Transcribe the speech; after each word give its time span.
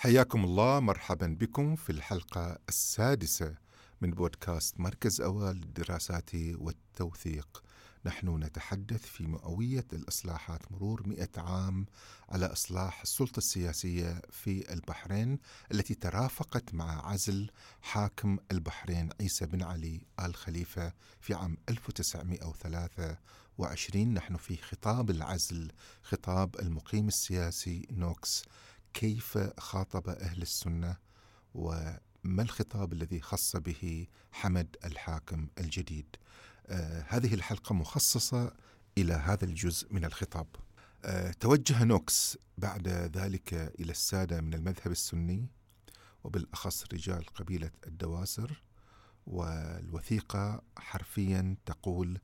حياكم 0.00 0.44
الله 0.44 0.80
مرحبا 0.80 1.36
بكم 1.40 1.76
في 1.76 1.90
الحلقة 1.90 2.58
السادسة 2.68 3.54
من 4.00 4.10
بودكاست 4.10 4.80
مركز 4.80 5.20
أوال 5.20 5.56
للدراسات 5.56 6.30
والتوثيق. 6.34 7.64
نحن 8.06 8.44
نتحدث 8.44 9.06
في 9.06 9.26
مئوية 9.26 9.86
الإصلاحات 9.92 10.72
مرور 10.72 11.06
مئة 11.06 11.28
عام 11.36 11.86
على 12.28 12.46
إصلاح 12.46 13.00
السلطة 13.00 13.38
السياسية 13.38 14.22
في 14.30 14.72
البحرين 14.72 15.38
التي 15.72 15.94
ترافقت 15.94 16.74
مع 16.74 17.10
عزل 17.10 17.50
حاكم 17.82 18.38
البحرين 18.52 19.08
عيسى 19.20 19.46
بن 19.46 19.62
علي 19.62 20.00
آل 20.20 20.34
خليفة 20.34 20.92
في 21.20 21.34
عام 21.34 21.56
1923 21.68 24.14
نحن 24.14 24.36
في 24.36 24.56
خطاب 24.56 25.10
العزل 25.10 25.72
خطاب 26.02 26.60
المقيم 26.60 27.08
السياسي 27.08 27.86
نوكس. 27.90 28.44
كيف 28.94 29.38
خاطب 29.58 30.08
أهل 30.08 30.42
السنة 30.42 30.96
وما 31.54 32.42
الخطاب 32.42 32.92
الذي 32.92 33.20
خص 33.20 33.56
به 33.56 34.06
حمد 34.32 34.76
الحاكم 34.84 35.48
الجديد؟ 35.58 36.16
آه 36.66 37.04
هذه 37.08 37.34
الحلقة 37.34 37.74
مخصصة 37.74 38.52
إلى 38.98 39.14
هذا 39.14 39.44
الجزء 39.44 39.94
من 39.94 40.04
الخطاب. 40.04 40.46
آه 41.04 41.30
توجه 41.30 41.84
نوكس 41.84 42.38
بعد 42.58 42.88
ذلك 42.88 43.54
إلى 43.54 43.90
السادة 43.90 44.40
من 44.40 44.54
المذهب 44.54 44.90
السني 44.90 45.48
وبالأخص 46.24 46.84
رجال 46.92 47.26
قبيلة 47.26 47.70
الدواسر 47.86 48.62
والوثيقة 49.26 50.62
حرفيا 50.78 51.56
تقول 51.66 52.18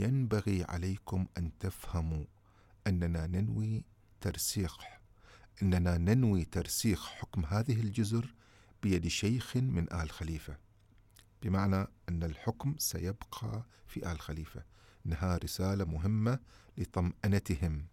ينبغي 0.00 0.64
عليكم 0.64 1.26
أن 1.38 1.58
تفهموا 1.58 2.24
أننا 2.86 3.26
ننوي 3.26 3.84
ترسيخ 4.20 4.78
إننا 5.62 5.98
ننوي 5.98 6.44
ترسيخ 6.44 7.08
حكم 7.08 7.44
هذه 7.44 7.80
الجزر 7.80 8.34
بيد 8.82 9.08
شيخ 9.08 9.56
من 9.56 9.92
آل 9.92 10.10
خليفة. 10.10 10.56
بمعنى 11.42 11.86
أن 12.08 12.22
الحكم 12.22 12.74
سيبقى 12.78 13.62
في 13.86 14.12
آل 14.12 14.20
خليفة. 14.20 14.64
انها 15.06 15.36
رسالة 15.36 15.84
مهمة 15.84 16.38
لطمأنتهم. 16.78 17.86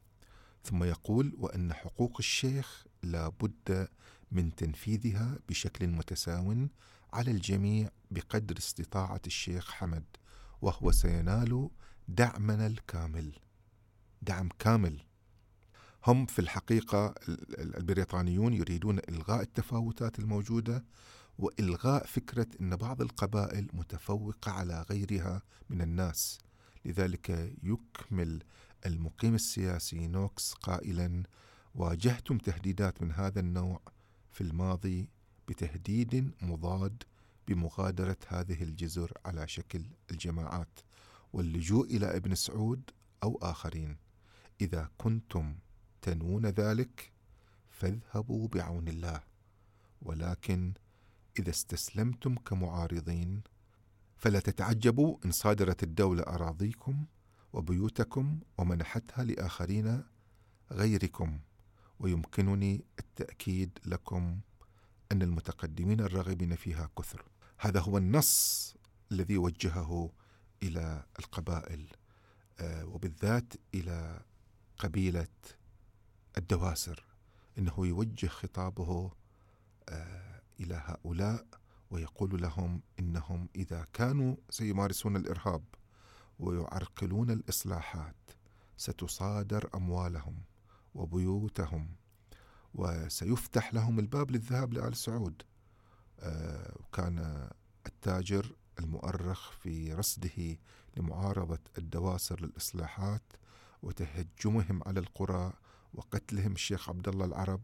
ثم 0.63 0.83
يقول 0.83 1.35
وأن 1.37 1.73
حقوق 1.73 2.15
الشيخ 2.19 2.85
لا 3.03 3.29
بد 3.29 3.87
من 4.31 4.55
تنفيذها 4.55 5.39
بشكل 5.49 5.87
متساو 5.87 6.67
على 7.13 7.31
الجميع 7.31 7.89
بقدر 8.11 8.57
استطاعة 8.57 9.21
الشيخ 9.27 9.71
حمد 9.71 10.05
وهو 10.61 10.91
سينال 10.91 11.69
دعمنا 12.07 12.67
الكامل. 12.67 13.33
دعم 14.21 14.49
كامل. 14.59 15.01
هم 16.07 16.25
في 16.25 16.39
الحقيقة 16.39 17.15
البريطانيون 17.59 18.53
يريدون 18.53 18.99
إلغاء 19.09 19.41
التفاوتات 19.41 20.19
الموجودة 20.19 20.85
وإلغاء 21.39 22.05
فكرة 22.05 22.47
أن 22.61 22.75
بعض 22.75 23.01
القبائل 23.01 23.67
متفوقة 23.73 24.51
على 24.51 24.85
غيرها 24.89 25.41
من 25.69 25.81
الناس. 25.81 26.37
لذلك 26.85 27.53
يكمل 27.63 28.43
المقيم 28.85 29.35
السياسي 29.35 30.07
نوكس 30.07 30.53
قائلا 30.53 31.23
واجهتم 31.75 32.37
تهديدات 32.37 33.01
من 33.01 33.11
هذا 33.11 33.39
النوع 33.39 33.81
في 34.31 34.41
الماضي 34.41 35.09
بتهديد 35.47 36.31
مضاد 36.41 37.03
بمغادرة 37.47 38.17
هذه 38.27 38.63
الجزر 38.63 39.11
على 39.25 39.47
شكل 39.47 39.85
الجماعات 40.11 40.79
واللجوء 41.33 41.85
إلى 41.85 42.17
ابن 42.17 42.35
سعود 42.35 42.91
أو 43.23 43.39
آخرين. 43.41 43.97
إذا 44.61 44.89
كنتم 44.97 45.55
تنوون 46.05 46.45
ذلك 46.45 47.11
فاذهبوا 47.69 48.47
بعون 48.47 48.87
الله. 48.87 49.21
ولكن 50.01 50.73
إذا 51.39 51.49
استسلمتم 51.49 52.35
كمعارضين 52.35 53.41
فلا 54.17 54.39
تتعجبوا 54.39 55.17
إن 55.25 55.31
صادرت 55.31 55.83
الدولة 55.83 56.23
أراضيكم 56.23 57.05
وبيوتكم 57.53 58.39
ومنحتها 58.57 59.23
لآخرين 59.23 60.03
غيركم. 60.71 61.39
ويمكنني 61.99 62.85
التأكيد 62.99 63.79
لكم 63.85 64.39
أن 65.11 65.21
المتقدمين 65.21 66.01
الراغبين 66.01 66.55
فيها 66.55 66.89
كثر. 66.97 67.25
هذا 67.59 67.79
هو 67.79 67.97
النص 67.97 68.75
الذي 69.11 69.37
وجهه 69.37 70.11
إلى 70.63 71.03
القبائل 71.19 71.87
آه، 72.59 72.85
وبالذات 72.85 73.53
إلى 73.73 74.21
قبيلة 74.77 75.27
الدواسر 76.37 77.05
إنه 77.57 77.73
يوجه 77.77 78.27
خطابه 78.27 79.11
آه، 79.89 80.41
إلى 80.59 80.81
هؤلاء 80.85 81.45
ويقول 81.89 82.41
لهم 82.41 82.81
إنهم 82.99 83.49
إذا 83.55 83.87
كانوا 83.93 84.35
سيمارسون 84.49 85.15
الإرهاب 85.15 85.63
ويعرقلون 86.39 87.31
الإصلاحات 87.31 88.15
ستصادر 88.77 89.69
أموالهم 89.75 90.35
وبيوتهم 90.95 91.95
وسيفتح 92.73 93.73
لهم 93.73 93.99
الباب 93.99 94.31
للذهاب 94.31 94.73
لآل 94.73 94.97
سعود. 94.97 95.43
آه، 96.19 96.73
وكان 96.79 97.49
التاجر 97.85 98.55
المؤرخ 98.79 99.51
في 99.51 99.93
رصده 99.93 100.57
لمعارضة 100.97 101.59
الدواسر 101.77 102.41
للإصلاحات 102.45 103.23
وتهجمهم 103.83 104.81
على 104.85 104.99
القرى 104.99 105.53
وقتلهم 105.95 106.51
الشيخ 106.51 106.89
عبد 106.89 107.07
الله 107.07 107.25
العرب 107.25 107.61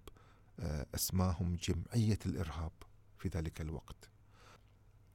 آه، 0.60 0.86
أسماهم 0.96 1.56
جمعية 1.56 2.20
الإرهاب 2.26 2.72
في 3.18 3.30
ذلك 3.30 3.62
الوقت. 3.62 4.10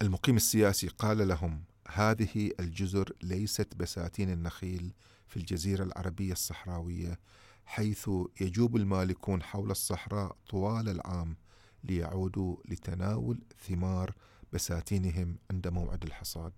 المقيم 0.03 0.37
السياسي 0.37 0.89
قال 0.89 1.29
لهم: 1.29 1.65
هذه 1.89 2.51
الجزر 2.61 3.13
ليست 3.23 3.75
بساتين 3.77 4.31
النخيل 4.31 4.93
في 5.29 5.37
الجزيرة 5.37 5.85
العربية 5.85 6.33
الصحراوية 6.33 7.19
حيث 7.67 8.11
يجوب 8.41 8.77
المالكون 8.77 9.43
حول 9.43 9.71
الصحراء 9.71 10.37
طوال 10.49 10.89
العام 10.89 11.37
ليعودوا 11.85 12.57
لتناول 12.69 13.43
ثمار 13.69 14.15
بساتينهم 14.53 15.39
عند 15.51 15.69
موعد 15.69 16.05
الحصاد. 16.05 16.53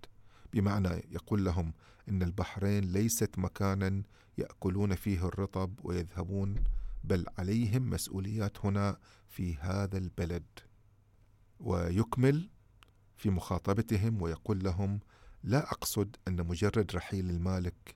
بمعنى 0.53 1.03
يقول 1.11 1.45
لهم 1.45 1.73
إن 2.09 2.23
البحرين 2.23 2.83
ليست 2.83 3.39
مكانا 3.39 4.03
يأكلون 4.37 4.95
فيه 4.95 5.27
الرطب 5.27 5.73
ويذهبون 5.83 6.63
بل 7.03 7.25
عليهم 7.37 7.89
مسؤوليات 7.89 8.65
هنا 8.65 8.97
في 9.27 9.55
هذا 9.55 9.97
البلد. 9.97 10.45
ويكمل 11.59 12.49
في 13.17 13.29
مخاطبتهم 13.29 14.21
ويقول 14.21 14.63
لهم 14.63 14.99
لا 15.43 15.71
أقصد 15.71 16.15
أن 16.27 16.47
مجرد 16.47 16.95
رحيل 16.95 17.29
المالك 17.29 17.95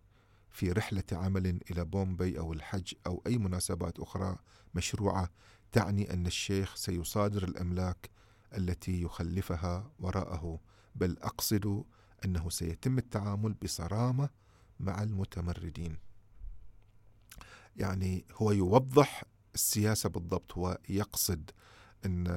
في 0.52 0.72
رحلة 0.72 1.04
عمل 1.12 1.60
إلى 1.72 1.86
بومبي 1.86 2.40
أو 2.40 2.54
الحج 2.54 2.94
أو 3.08 3.24
أي 3.28 3.38
مناسبات 3.38 4.00
أخرى 4.00 4.38
مشروعة 4.76 5.30
تعني 5.72 6.14
أن 6.14 6.26
الشيخ 6.28 6.76
سيصادر 6.76 7.44
الأملاك 7.44 8.10
التي 8.58 9.02
يخلفها 9.02 9.92
وراءه 10.00 10.60
بل 10.96 11.18
أقصد 11.22 11.84
إنه 12.26 12.50
سيتم 12.50 12.98
التعامل 12.98 13.54
بصرامة 13.54 14.30
مع 14.80 15.04
المتمردين. 15.04 15.98
يعني 17.76 18.26
هو 18.34 18.52
يوضح 18.52 19.24
السياسة 19.56 20.10
بالضبط 20.10 20.54
هو 20.54 20.78
يقصد 20.90 21.52
إن 22.06 22.28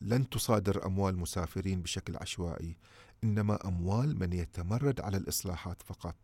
لن 0.00 0.28
تصادر 0.28 0.86
أموال 0.86 1.18
مسافرين 1.18 1.82
بشكل 1.82 2.16
عشوائي 2.16 2.76
إنما 3.24 3.68
أموال 3.68 4.18
من 4.18 4.32
يتمرد 4.32 5.00
على 5.00 5.16
الإصلاحات 5.16 5.82
فقط. 5.82 6.16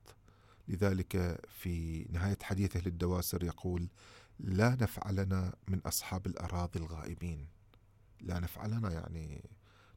لذلك 0.68 1.40
في 1.48 2.04
نهاية 2.10 2.38
حديثه 2.42 2.80
للدواسر 2.80 3.44
يقول: 3.44 3.88
لا 4.38 4.76
نفعلنا 4.80 5.54
من 5.68 5.80
أصحاب 5.80 6.26
الأراضي 6.26 6.78
الغائبين. 6.78 7.48
لا 8.20 8.40
نفعلنا 8.40 8.93
يعني 8.93 9.50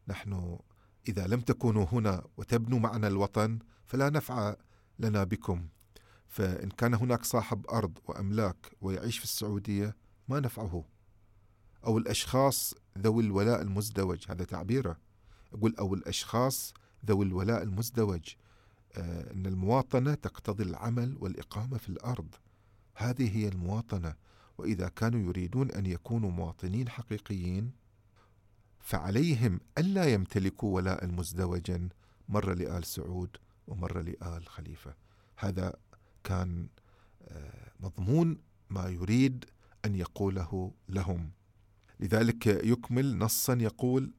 نحن 0.08 0.60
إذا 1.08 1.28
لم 1.28 1.42
تكونوا 1.42 1.86
هنا 1.92 2.24
وتبنوا 2.38 2.80
معنا 2.80 3.08
الوطن 3.08 3.60
فلا 3.86 4.10
نفع 4.10 4.56
لنا 5.00 5.24
بكم. 5.24 5.68
فإن 6.28 6.70
كان 6.70 6.94
هناك 6.94 7.24
صاحب 7.24 7.66
أرض 7.68 7.98
وأملاك 8.08 8.72
ويعيش 8.82 9.18
في 9.18 9.24
السعودية 9.24 9.96
ما 10.28 10.40
نفعه. 10.40 10.86
أو 11.86 11.98
الأشخاص 11.98 12.74
ذوي 12.98 13.24
الولاء 13.24 13.62
المزدوج 13.62 14.26
هذا 14.30 14.44
تعبيره. 14.44 14.98
يقول 15.54 15.76
أو 15.80 15.94
الأشخاص 15.94 16.74
ذوي 17.06 17.26
الولاء 17.26 17.64
المزدوج 17.64 18.36
آه 18.98 19.34
أن 19.34 19.46
المواطنة 19.46 20.14
تقتضي 20.14 20.64
العمل 20.64 21.18
والإقامة 21.20 21.78
في 21.78 21.90
الأرض. 21.90 22.36
هذه 22.96 23.38
هي 23.38 23.48
المواطنة. 23.48 24.16
وإذا 24.58 24.88
كانوا 24.88 25.20
يريدون 25.20 25.72
أن 25.72 25.86
يكونوا 25.86 26.32
مواطنين 26.32 26.90
حقيقيين 26.90 27.72
فعليهم 28.82 29.60
ألا 29.78 30.06
يمتلكوا 30.06 30.76
ولاء 30.76 31.08
مزدوجا 31.08 31.90
مرة 32.30 32.54
لآل 32.54 32.86
سعود 32.86 33.38
ومرة 33.68 34.02
لآل 34.02 34.48
خليفة. 34.48 34.96
هذا 35.38 35.74
كان 36.24 36.68
آه، 37.28 37.72
مضمون 37.80 38.38
ما 38.70 38.90
يريد 38.90 39.46
أن 39.86 39.96
يقوله 39.96 40.72
لهم. 40.90 41.32
لذلك 42.00 42.48
يكمل 42.48 43.18
نصا 43.18 43.54
يقول 43.54 44.12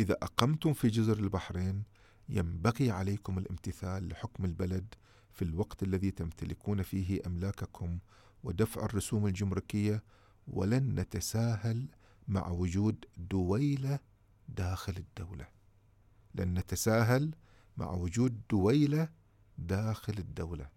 إذا 0.00 0.16
أقمتم 0.22 0.72
في 0.72 0.88
جزر 0.88 1.18
البحرين 1.18 1.82
ينبغي 2.28 2.90
عليكم 2.90 3.38
الامتثال 3.38 4.08
لحكم 4.08 4.44
البلد 4.44 4.94
في 5.32 5.42
الوقت 5.42 5.82
الذي 5.82 6.10
تمتلكون 6.10 6.82
فيه 6.82 7.20
أملاككم 7.26 7.98
ودفع 8.44 8.84
الرسوم 8.84 9.26
الجمركية 9.26 10.02
ولن 10.48 11.00
نتساهل 11.00 11.88
مع 12.28 12.48
وجود 12.48 13.04
دويلة 13.16 13.98
داخل 14.48 14.96
الدولة. 14.96 15.46
لن 16.34 16.58
نتساهل 16.58 17.34
مع 17.76 17.90
وجود 17.90 18.40
دويلة 18.50 19.08
داخل 19.58 20.18
الدولة. 20.18 20.68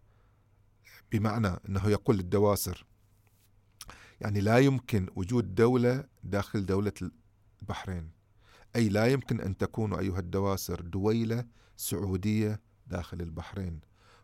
بمعنى 1.11 1.47
أنه 1.47 1.89
يقول 1.89 2.19
الدواسر 2.19 2.85
يعني 4.21 4.41
لا 4.41 4.57
يمكن 4.57 5.07
وجود 5.15 5.55
دولة 5.55 6.03
داخل 6.23 6.65
دولة 6.65 6.93
البحرين. 7.61 8.11
أي 8.75 8.89
لا 8.89 9.07
يمكن 9.07 9.41
أن 9.41 9.57
تكون 9.57 9.93
أيها 9.93 10.19
الدواسر 10.19 10.81
دويلة 10.81 11.45
سعودية 11.77 12.61
داخل 12.87 13.21
البحرين. 13.21 13.79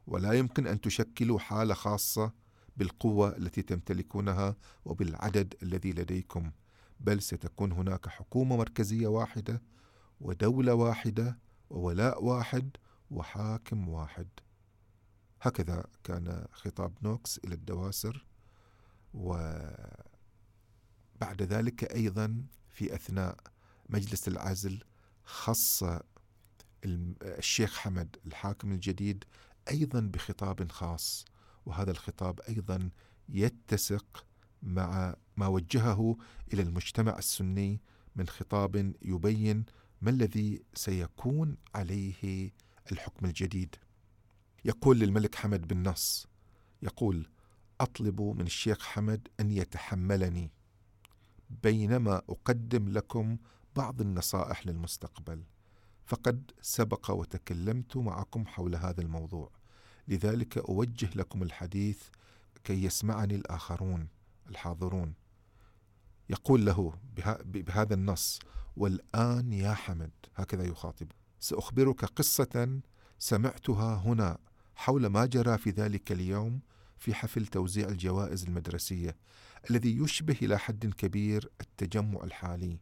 ولا 0.07 0.33
يمكن 0.33 0.67
أن 0.67 0.81
تشكلوا 0.81 1.39
حالة 1.39 1.73
خاصة 1.73 2.33
بالقوة 2.77 3.37
التي 3.37 3.61
تمتلكونها 3.61 4.55
وبالعدد 4.85 5.55
الذي 5.63 5.91
لديكم. 5.91 6.51
بل 6.99 7.21
ستكون 7.21 7.71
هناك 7.71 8.07
حكومة 8.09 8.57
مركزية 8.57 9.07
واحدة 9.07 9.61
ودولة 10.21 10.73
واحدة 10.73 11.39
وولاء 11.69 12.23
واحد 12.23 12.77
وحاكم 13.11 13.89
واحد. 13.89 14.27
هكذا 15.41 15.85
كان 16.03 16.45
خطاب 16.51 16.93
نوكس 17.01 17.37
إلى 17.37 17.55
الدواسر 17.55 18.25
وبعد 19.13 19.81
ذلك 21.41 21.93
أيضا 21.95 22.43
في 22.69 22.95
أثناء 22.95 23.37
مجلس 23.89 24.27
العزل 24.27 24.83
خص 25.23 25.83
الشيخ 26.85 27.77
حمد 27.77 28.15
الحاكم 28.25 28.71
الجديد 28.71 29.23
أيضا 29.69 29.99
بخطاب 29.99 30.71
خاص 30.71 31.25
وهذا 31.65 31.91
الخطاب 31.91 32.39
أيضا 32.41 32.89
يتسق 33.29 34.25
مع 34.63 35.15
ما 35.37 35.47
وجهه 35.47 36.17
إلى 36.53 36.61
المجتمع 36.61 37.17
السني 37.17 37.81
من 38.15 38.27
خطاب 38.27 38.93
يبين 39.01 39.65
ما 40.01 40.09
الذي 40.09 40.61
سيكون 40.73 41.57
عليه 41.75 42.51
الحكم 42.91 43.25
الجديد. 43.25 43.75
يقول 44.65 44.99
للملك 44.99 45.35
حمد 45.35 45.67
بالنص 45.67 46.27
يقول 46.81 47.29
أطلب 47.81 48.21
من 48.21 48.45
الشيخ 48.45 48.85
حمد 48.85 49.27
أن 49.39 49.51
يتحملني. 49.51 50.51
بينما 51.63 52.15
أقدم 52.15 52.89
لكم 52.89 53.37
بعض 53.75 54.01
النصائح 54.01 54.67
للمستقبل 54.67 55.43
فقد 56.05 56.51
سبق 56.61 57.11
وتكلمت 57.11 57.97
معكم 57.97 58.47
حول 58.47 58.75
هذا 58.75 59.01
الموضوع. 59.01 59.51
لذلك 60.07 60.57
أوجه 60.57 61.09
لكم 61.15 61.43
الحديث 61.43 62.03
كي 62.63 62.83
يسمعني 62.83 63.35
الآخرون. 63.35 64.07
الحاضرون. 64.49 65.13
يقول 66.29 66.65
له 66.65 66.93
بهذا 67.45 67.93
النص 67.93 68.39
والآن 68.75 69.53
يا 69.53 69.73
حمد. 69.73 70.11
هكذا 70.35 70.63
يخاطب. 70.63 71.07
سأخبرك 71.39 72.05
قصة 72.05 72.79
سمعتها 73.19 73.95
هنا 73.95 74.37
حول 74.75 75.07
ما 75.07 75.25
جرى 75.25 75.57
في 75.57 75.69
ذلك 75.69 76.11
اليوم 76.11 76.61
في 76.97 77.13
حفل 77.13 77.47
توزيع 77.47 77.87
الجوائز 77.87 78.43
المدرسية 78.43 79.15
الذي 79.69 79.97
يشبه 79.97 80.37
إلى 80.41 80.59
حد 80.59 80.85
كبير 80.85 81.51
التجمع 81.61 82.23
الحالي. 82.23 82.79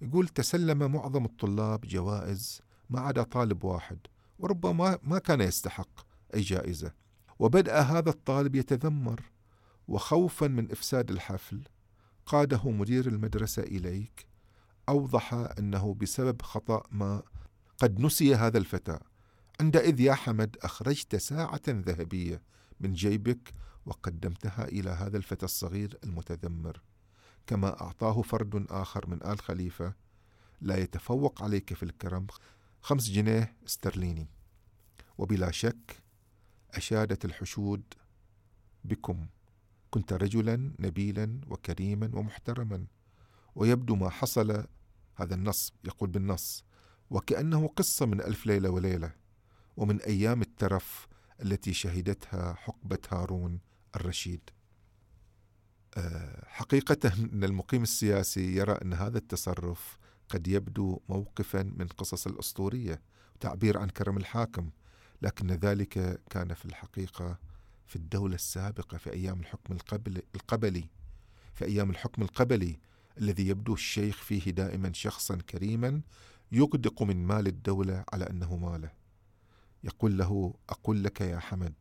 يقول 0.00 0.28
تسلم 0.28 0.92
معظم 0.92 1.24
الطلاب 1.24 1.80
جوائز 1.80 2.62
ما 2.90 3.00
عدا 3.00 3.22
طالب 3.22 3.64
واحد 3.64 3.98
وربما 4.38 4.98
ما 5.02 5.18
كان 5.18 5.40
يستحق 5.40 6.06
أي 6.34 6.40
جائزة 6.40 6.92
وبدأ 7.38 7.80
هذا 7.80 8.10
الطالب 8.10 8.54
يتذمر 8.54 9.22
وخوفا 9.88 10.46
من 10.46 10.70
إفساد 10.70 11.10
الحفل 11.10 11.62
قاده 12.26 12.70
مدير 12.70 13.06
المدرسة 13.06 13.62
إليك 13.62 14.26
أوضح 14.88 15.34
أنه 15.34 15.94
بسبب 15.94 16.42
خطأ 16.42 16.82
ما 16.90 17.22
قد 17.78 18.00
نسي 18.00 18.34
هذا 18.34 18.58
الفتى. 18.58 18.98
عندئذ 19.60 20.00
يا 20.00 20.14
حمد 20.14 20.56
أخرجت 20.62 21.16
ساعة 21.16 21.62
ذهبية 21.68 22.42
من 22.80 22.92
جيبك 22.92 23.52
وقدمتها 23.86 24.64
إلى 24.64 24.90
هذا 24.90 25.16
الفتى 25.16 25.44
الصغير 25.44 25.98
المتذمر. 26.04 26.82
كما 27.46 27.80
أعطاه 27.82 28.22
فرد 28.22 28.66
آخر 28.70 29.06
من 29.06 29.22
آل 29.22 29.40
خليفة 29.40 29.94
لا 30.60 30.76
يتفوق 30.76 31.42
عليك 31.42 31.74
في 31.74 31.82
الكرم. 31.82 32.26
خمس 32.80 33.08
جنيه 33.08 33.56
استرليني. 33.66 34.28
وبلا 35.18 35.50
شك 35.50 36.02
أشادت 36.74 37.24
الحشود 37.24 37.82
بكم. 38.84 39.26
كنت 39.90 40.12
رجلا 40.12 40.72
نبيلا 40.78 41.40
وكريما 41.48 42.10
ومحترما 42.14 42.86
ويبدو 43.54 43.94
ما 43.96 44.10
حصل 44.10 44.64
هذا 45.14 45.34
النص 45.34 45.72
يقول 45.84 46.10
بالنص 46.10 46.64
وكأنه 47.10 47.68
قصة 47.68 48.06
من 48.06 48.20
ألف 48.20 48.46
ليلة 48.46 48.70
وليلة 48.70 49.12
ومن 49.76 50.00
أيام 50.00 50.42
الترف 50.42 51.08
التي 51.42 51.72
شهدتها 51.72 52.54
حقبة 52.54 52.98
هارون 53.10 53.60
الرشيد. 53.96 54.50
آه، 55.96 56.44
حقيقة 56.46 57.12
إن 57.18 57.44
المقيم 57.44 57.82
السياسي 57.82 58.56
يرى 58.56 58.72
إن 58.72 58.92
هذا 58.92 59.18
التصرف 59.18 59.98
قد 60.28 60.48
يبدو 60.48 61.00
موقفا 61.08 61.62
من 61.62 61.86
قصص 61.86 62.26
الأسطورية 62.26 63.02
تعبير 63.40 63.78
عن 63.78 63.88
كرم 63.88 64.16
الحاكم 64.16 64.70
لكن 65.22 65.50
ذلك 65.50 66.20
كان 66.30 66.54
في 66.54 66.64
الحقيقة 66.64 67.38
في 67.88 67.96
الدولة 67.96 68.34
السابقة 68.34 68.98
في 68.98 69.12
أيام 69.12 69.40
الحكم 69.40 69.74
القبلي 69.74 70.22
القبلي 70.34 70.84
في 71.54 71.64
أيام 71.64 71.90
الحكم 71.90 72.22
القبلي 72.22 72.78
الذي 73.18 73.48
يبدو 73.48 73.74
الشيخ 73.74 74.16
فيه 74.22 74.50
دائما 74.50 74.92
شخصا 74.92 75.36
كريما 75.36 76.00
يغدق 76.52 77.02
من 77.02 77.26
مال 77.26 77.46
الدولة 77.46 78.04
على 78.12 78.30
أنه 78.30 78.56
ماله. 78.56 78.90
يقول 79.84 80.18
له 80.18 80.54
أقول 80.68 81.04
لك 81.04 81.20
يا 81.20 81.38
حمد 81.38 81.74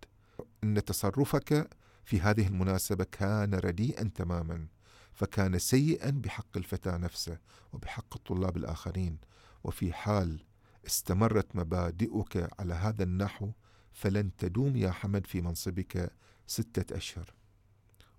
إن 0.63 0.86
تصرفك 0.86 1.69
في 2.06 2.21
هذه 2.21 2.48
المناسبة 2.48 3.03
كان 3.03 3.56
رديئا 3.56 4.12
تماما 4.15 4.68
فكان 5.13 5.60
سيئا 5.60 6.10
بحق 6.10 6.57
الفتى 6.57 6.89
نفسه 6.89 7.38
وبحق 7.74 8.15
الطلاب 8.15 8.57
الآخرين 8.57 9.18
وفي 9.63 9.93
حال 9.93 10.43
استمرت 10.86 11.55
مبادئك 11.55 12.50
على 12.60 12.74
هذا 12.74 13.03
النحو 13.03 13.51
فلن 13.98 14.36
تدوم 14.38 14.75
يا 14.75 14.92
حمد 14.92 15.27
في 15.27 15.42
منصبك 15.42 16.12
ستة 16.48 16.98
أشهر. 16.98 17.34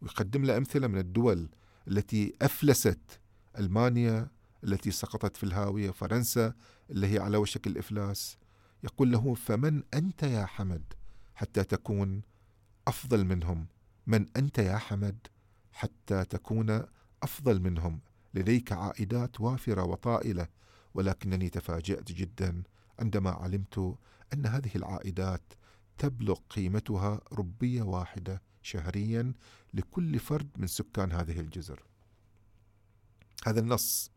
ويقدم 0.03 0.45
له 0.45 0.57
أمثلة 0.57 0.87
من 0.87 0.99
الدول 0.99 1.49
التي 1.89 2.35
أفلست 2.43 3.21
ألمانيا 3.59 4.29
التي 4.65 4.91
سقطت 4.91 5.37
في 5.37 5.45
الهاوية 5.45 5.91
فرنسا 5.91 6.55
اللي 6.91 7.07
هي 7.07 7.19
على 7.19 7.37
وشك 7.37 7.67
الإفلاس. 7.67 8.37
يقول 8.85 9.13
له 9.13 9.35
فمن 9.35 9.83
أنت 9.95 10.23
يا 10.23 10.47
حمد 10.47 10.85
حتى 11.35 11.65
تكون 11.65 12.23
أفضل 12.89 13.25
منهم؟ 13.25 13.67
من 14.07 14.27
أنت 14.37 14.59
يا 14.59 14.77
حمد 14.77 15.19
حتى 15.73 16.25
تكون 16.25 16.83
أفضل 17.23 17.61
منهم؟ 17.61 18.01
لديك 18.35 18.73
عائدات 18.73 19.41
وافرة 19.41 19.83
وطائلة 19.83 20.49
ولكنني 20.95 21.49
تفاجأت 21.49 22.13
جدا 22.13 22.63
عندما 22.99 23.31
علمت 23.31 23.99
أن 24.33 24.47
هذه 24.47 24.71
العائدات 24.77 25.43
تبلغ 25.99 26.39
قيمتها 26.51 27.21
ربية 27.33 27.83
واحدة 27.83 28.43
شهريا 28.63 29.33
لكل 29.75 30.19
فرد 30.19 30.49
من 30.57 30.67
سكان 30.67 31.13
هذه 31.13 31.41
الجزر. 31.41 31.83
هذا 33.47 33.61
النص. 33.61 34.11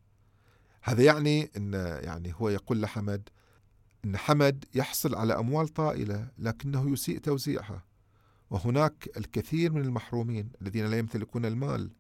هذا 0.83 1.03
يعني 1.03 1.51
إن 1.57 1.73
يعني 2.03 2.33
هو 2.35 2.49
يقول 2.49 2.81
لحمد 2.81 3.29
أن 4.05 4.17
حمد 4.17 4.65
يحصل 4.75 5.15
على 5.15 5.33
أموال 5.39 5.67
طائلة 5.67 6.31
لكنه 6.37 6.91
يسيء 6.93 7.19
توزيعها. 7.19 7.83
وهناك 8.49 9.09
الكثير 9.17 9.73
من 9.73 9.81
المحرومين 9.81 10.51
الذين 10.61 10.85
لا 10.85 10.97
يمتلكون 10.97 11.45
المال 11.45 11.91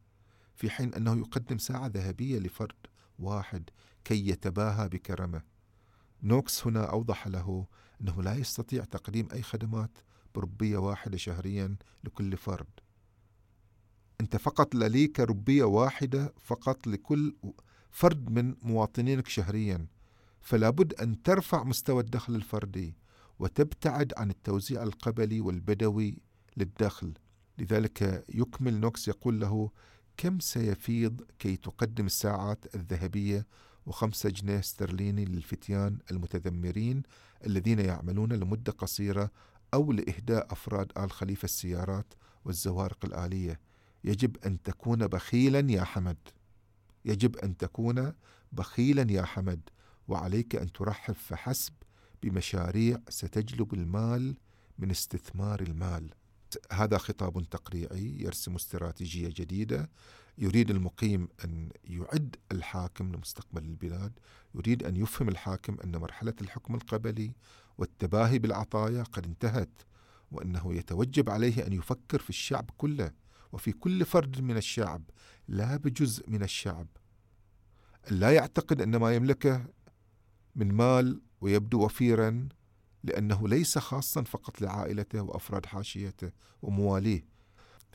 في 0.55 0.69
حين 0.69 0.93
أنه 0.93 1.17
يقدم 1.17 1.57
ساعة 1.57 1.87
ذهبية 1.87 2.39
لفرد 2.39 2.87
واحد 3.19 3.69
كي 4.03 4.29
يتباهى 4.29 4.89
بكرمه. 4.89 5.41
نوكس 6.23 6.67
هنا 6.67 6.83
أوضح 6.83 7.27
له 7.27 7.65
أنه 8.01 8.23
لا 8.23 8.35
يستطيع 8.35 8.83
تقديم 8.83 9.27
أي 9.33 9.41
خدمات 9.41 9.97
بربية 10.35 10.77
واحدة 10.77 11.17
شهريا 11.17 11.75
لكل 12.03 12.37
فرد. 12.37 12.69
أنت 14.21 14.37
فقط 14.37 14.75
لديك 14.75 15.19
ربية 15.19 15.63
واحدة 15.63 16.33
فقط 16.39 16.87
لكل 16.87 17.35
فرد 17.89 18.29
من 18.29 18.55
مواطنينك 18.61 19.27
شهريا. 19.27 19.87
فلا 20.41 20.69
بد 20.69 20.93
أن 20.93 21.21
ترفع 21.21 21.63
مستوى 21.63 22.01
الدخل 22.01 22.35
الفردي 22.35 22.95
وتبتعد 23.39 24.13
عن 24.17 24.29
التوزيع 24.29 24.83
القبلي 24.83 25.41
والبدوي 25.41 26.17
للدخل. 26.57 27.13
لذلك 27.57 28.25
يكمل 28.29 28.79
نوكس 28.79 29.07
يقول 29.07 29.39
له 29.39 29.71
كم 30.17 30.39
سيفيض 30.39 31.21
كي 31.39 31.57
تقدم 31.57 32.05
الساعات 32.05 32.75
الذهبية 32.75 33.47
وخمسة 33.85 34.29
جنيه 34.29 34.59
استرليني 34.59 35.25
للفتيان 35.25 35.97
المتذمرين 36.11 37.03
الذين 37.45 37.79
يعملون 37.79 38.33
لمدة 38.33 38.71
قصيرة 38.71 39.31
أو 39.73 39.91
لإهداء 39.91 40.47
أفراد 40.53 40.91
آل 40.97 41.11
خليفة 41.11 41.45
السيارات 41.45 42.13
والزوارق 42.45 43.05
الآلية. 43.05 43.59
يجب 44.03 44.37
أن 44.45 44.61
تكون 44.61 45.07
بخيلا 45.07 45.71
يا 45.71 45.83
حمد. 45.83 46.17
يجب 47.05 47.35
أن 47.35 47.57
تكون 47.57 48.13
بخيلا 48.51 49.11
يا 49.11 49.23
حمد 49.23 49.69
وعليك 50.07 50.55
أن 50.55 50.71
ترحب 50.71 51.13
فحسب 51.13 51.73
بمشاريع 52.23 52.97
ستجلب 53.09 53.73
المال 53.73 54.37
من 54.79 54.91
استثمار 54.91 55.61
المال. 55.61 56.09
هذا 56.71 56.97
خطاب 56.97 57.49
تقريعي 57.49 58.17
يرسم 58.19 58.55
استراتيجية 58.55 59.29
جديدة 59.35 59.89
يريد 60.41 60.69
المقيم 60.69 61.27
أن 61.45 61.69
يعد 61.83 62.35
الحاكم 62.51 63.11
لمستقبل 63.11 63.63
البلاد 63.63 64.19
يريد 64.55 64.83
أن 64.83 64.95
يفهم 64.95 65.29
الحاكم 65.29 65.77
أن 65.83 65.97
مرحلة 65.97 66.33
الحكم 66.41 66.75
القبلي 66.75 67.31
والتباهي 67.77 68.39
بالعطايا 68.39 69.03
قد 69.03 69.25
انتهت 69.25 69.81
وأنه 70.31 70.75
يتوجب 70.75 71.29
عليه 71.29 71.67
أن 71.67 71.73
يفكر 71.73 72.19
في 72.19 72.29
الشعب 72.29 72.69
كله 72.77 73.11
وفي 73.51 73.71
كل 73.71 74.05
فرد 74.05 74.41
من 74.41 74.57
الشعب 74.57 75.03
لا 75.47 75.77
بجزء 75.77 76.29
من 76.29 76.43
الشعب. 76.43 76.87
لا 78.11 78.31
يعتقد 78.31 78.81
أن 78.81 78.95
ما 78.95 79.15
يملكه 79.15 79.65
من 80.55 80.71
مال 80.71 81.21
ويبدو 81.41 81.85
وفيرا 81.85 82.49
لأنه 83.03 83.47
ليس 83.47 83.77
خاصا 83.77 84.23
فقط 84.23 84.61
لعائلته 84.61 85.21
وأفراد 85.21 85.65
حاشيته 85.65 86.31
ومواليه. 86.61 87.25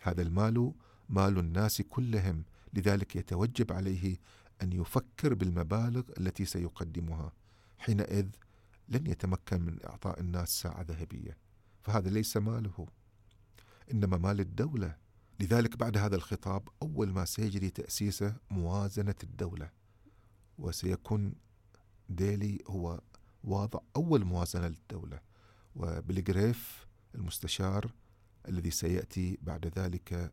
هذا 0.03 0.23
المال 0.23 0.73
مال 1.09 1.39
الناس 1.39 1.83
كلهم 1.83 2.45
لذلك 2.73 3.17
يتوجب 3.17 3.73
عليه 3.73 4.17
أن 4.63 4.73
يفكر 4.73 5.35
بالمبالغ 5.35 6.03
التي 6.19 6.45
سيقدمها 6.45 7.33
حينئذ 7.79 8.29
لن 8.89 9.07
يتمكن 9.07 9.61
من 9.61 9.79
إعطاء 9.85 10.21
الناس 10.21 10.61
ساعة 10.61 10.83
ذهبية 10.83 11.37
فهذا 11.83 12.11
ليس 12.11 12.37
ماله 12.37 12.87
إنما 13.93 14.17
مال 14.17 14.41
الدولة. 14.41 14.97
لذلك 15.41 15.77
بعد 15.77 15.97
هذا 15.97 16.17
الخطاب 16.17 16.69
أول 16.83 17.13
ما 17.13 17.25
سيجري 17.25 17.71
تأسيسه 17.71 18.37
موازنة 18.51 19.15
الدولة 19.23 19.71
وسيكون 20.59 21.35
ديلي 22.09 22.59
هو 22.67 23.01
واضع 23.45 23.81
أول 23.97 24.25
موازنة 24.25 24.69
للدولة 24.69 25.21
وبلغريف 25.75 26.87
المستشار 27.15 27.93
الذي 28.49 28.71
سيأتي 28.71 29.39
بعد 29.43 29.79
ذلك 29.79 30.33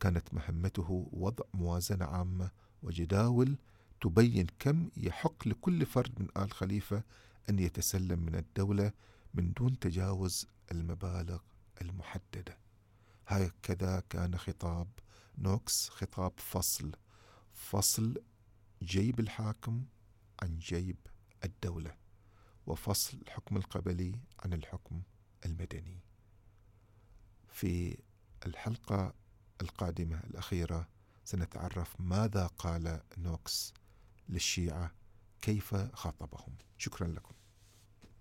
كانت 0.00 0.34
مهمته 0.34 1.08
وضع 1.12 1.44
موازنة 1.54 2.04
عامة 2.04 2.50
وجداول 2.82 3.58
تبين 4.00 4.46
كم 4.58 4.90
يحق 4.96 5.48
لكل 5.48 5.86
فرد 5.86 6.20
من 6.20 6.28
آل 6.36 6.52
خليفة 6.52 7.02
أن 7.50 7.58
يتسلم 7.58 8.18
من 8.18 8.34
الدولة 8.34 8.92
من 9.34 9.52
دون 9.52 9.78
تجاوز 9.78 10.46
المبالغ 10.72 11.38
المحددة. 11.82 12.58
هكذا 13.26 14.02
كان 14.10 14.38
خطاب 14.38 14.88
نوكس 15.38 15.88
خطاب 15.88 16.32
فصل. 16.36 16.92
فصل 17.52 18.22
جيب 18.82 19.20
الحاكم 19.20 19.84
عن 20.42 20.58
جيب 20.58 20.96
الدولة 21.44 21.94
وفصل 22.66 23.18
الحكم 23.22 23.56
القبلي 23.56 24.20
عن 24.40 24.52
الحكم 24.52 25.02
المدني. 25.46 26.00
في 27.48 27.98
الحلقة 28.46 29.14
القادمة 29.62 30.20
الأخيرة 30.24 30.88
سنتعرف 31.24 32.00
ماذا 32.00 32.46
قال 32.46 33.00
نوكس 33.18 33.74
للشيعة 34.28 34.92
كيف 35.42 35.74
خاطبهم. 35.74 36.56
شكرا 36.78 37.08
لكم. 37.08 37.34